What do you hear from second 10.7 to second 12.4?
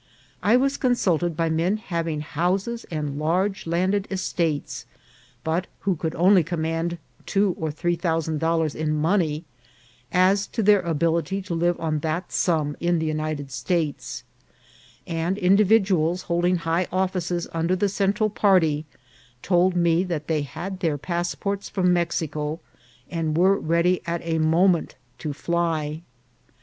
ability to live on that